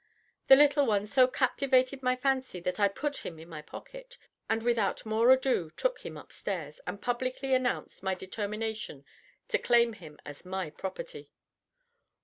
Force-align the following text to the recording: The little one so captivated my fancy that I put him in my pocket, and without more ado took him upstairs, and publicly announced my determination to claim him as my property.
The 0.47 0.55
little 0.55 0.87
one 0.87 1.05
so 1.05 1.27
captivated 1.27 2.01
my 2.01 2.15
fancy 2.15 2.59
that 2.61 2.79
I 2.79 2.87
put 2.87 3.17
him 3.17 3.37
in 3.37 3.47
my 3.47 3.61
pocket, 3.61 4.17
and 4.49 4.63
without 4.63 5.05
more 5.05 5.29
ado 5.29 5.69
took 5.77 5.99
him 6.03 6.17
upstairs, 6.17 6.79
and 6.87 6.99
publicly 6.99 7.53
announced 7.53 8.01
my 8.01 8.15
determination 8.15 9.05
to 9.49 9.59
claim 9.59 9.93
him 9.93 10.17
as 10.25 10.43
my 10.43 10.71
property. 10.71 11.31